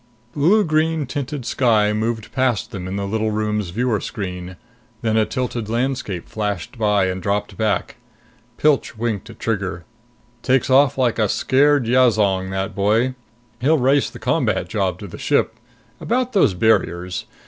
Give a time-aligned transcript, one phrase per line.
[0.33, 4.55] Blue green tinted sky moved past them in the little room's viewer screen;
[5.03, 7.97] then a tilted landscape flashed by and dropped back.
[8.57, 9.85] Pilch winked at Trigger.
[10.41, 13.13] "Takes off like a scared yazong, that boy!
[13.59, 15.57] He'll race the combat job to the ship.
[15.99, 17.25] About those barriers.